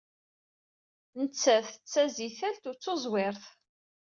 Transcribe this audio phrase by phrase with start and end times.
[1.19, 3.43] Nettat d tazitalt u tuẓwirt.